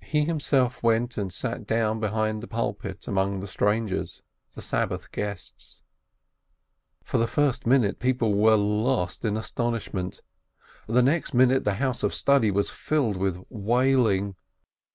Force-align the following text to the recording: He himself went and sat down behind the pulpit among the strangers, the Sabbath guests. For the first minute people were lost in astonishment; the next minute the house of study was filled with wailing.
He 0.00 0.24
himself 0.24 0.82
went 0.82 1.18
and 1.18 1.30
sat 1.30 1.66
down 1.66 2.00
behind 2.00 2.42
the 2.42 2.46
pulpit 2.46 3.06
among 3.06 3.40
the 3.40 3.46
strangers, 3.46 4.22
the 4.54 4.62
Sabbath 4.62 5.12
guests. 5.12 5.82
For 7.04 7.18
the 7.18 7.26
first 7.26 7.66
minute 7.66 7.98
people 7.98 8.32
were 8.32 8.56
lost 8.56 9.26
in 9.26 9.36
astonishment; 9.36 10.22
the 10.86 11.02
next 11.02 11.34
minute 11.34 11.64
the 11.64 11.74
house 11.74 12.02
of 12.02 12.14
study 12.14 12.50
was 12.50 12.70
filled 12.70 13.18
with 13.18 13.44
wailing. 13.50 14.36